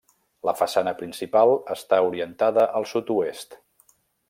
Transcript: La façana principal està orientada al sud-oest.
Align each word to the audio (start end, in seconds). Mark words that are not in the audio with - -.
La 0.47 0.53
façana 0.61 0.93
principal 1.01 1.53
està 1.75 2.01
orientada 2.07 2.65
al 2.81 2.89
sud-oest. 2.95 3.57